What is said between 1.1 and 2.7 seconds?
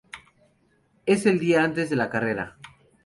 el día antes de la carrera.